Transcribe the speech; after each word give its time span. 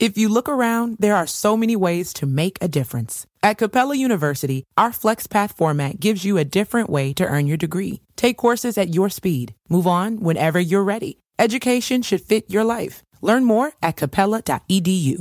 If 0.00 0.16
you 0.16 0.30
look 0.30 0.48
around, 0.48 0.96
there 0.98 1.14
are 1.14 1.26
so 1.26 1.58
many 1.58 1.76
ways 1.76 2.14
to 2.14 2.26
make 2.26 2.56
a 2.62 2.68
difference. 2.68 3.26
At 3.42 3.58
Capella 3.58 3.94
University, 3.94 4.64
our 4.78 4.92
FlexPath 4.92 5.54
format 5.58 6.00
gives 6.00 6.24
you 6.24 6.38
a 6.38 6.44
different 6.44 6.88
way 6.88 7.12
to 7.12 7.26
earn 7.26 7.46
your 7.46 7.58
degree. 7.58 8.00
Take 8.16 8.38
courses 8.38 8.78
at 8.78 8.94
your 8.94 9.10
speed. 9.10 9.54
Move 9.68 9.86
on 9.86 10.20
whenever 10.20 10.58
you're 10.58 10.82
ready. 10.82 11.18
Education 11.38 12.00
should 12.00 12.22
fit 12.22 12.50
your 12.50 12.64
life. 12.64 13.02
Learn 13.20 13.44
more 13.44 13.72
at 13.82 13.96
capella.edu. 13.98 15.20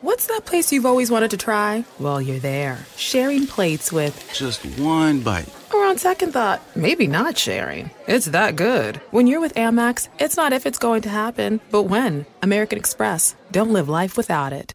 What's 0.00 0.26
that 0.28 0.46
place 0.46 0.72
you've 0.72 0.86
always 0.86 1.10
wanted 1.10 1.32
to 1.32 1.36
try? 1.36 1.84
Well, 2.00 2.22
you're 2.22 2.38
there, 2.38 2.78
sharing 2.96 3.46
plates 3.46 3.92
with 3.92 4.30
Just 4.32 4.64
one 4.78 5.20
bite. 5.20 5.52
On 5.88 5.96
second 5.96 6.32
thought, 6.34 6.60
maybe 6.76 7.06
not 7.06 7.38
sharing. 7.38 7.90
It's 8.06 8.26
that 8.26 8.56
good. 8.56 8.96
When 9.10 9.26
you're 9.26 9.40
with 9.40 9.54
Amex, 9.54 10.08
it's 10.20 10.36
not 10.36 10.52
if 10.52 10.66
it's 10.66 10.78
going 10.78 11.00
to 11.04 11.08
happen, 11.08 11.60
but 11.70 11.84
when. 11.84 12.26
American 12.42 12.76
Express. 12.76 13.34
Don't 13.52 13.72
live 13.72 13.88
life 13.88 14.14
without 14.18 14.52
it. 14.52 14.74